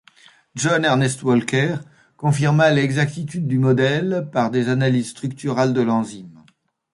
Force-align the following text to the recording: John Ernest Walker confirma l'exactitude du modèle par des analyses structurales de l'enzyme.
John 0.55 0.83
Ernest 0.83 1.21
Walker 1.21 1.75
confirma 2.17 2.71
l'exactitude 2.71 3.45
du 3.45 3.59
modèle 3.59 4.29
par 4.31 4.49
des 4.49 4.67
analyses 4.69 5.11
structurales 5.11 5.73
de 5.75 5.81
l'enzyme. 5.81 6.43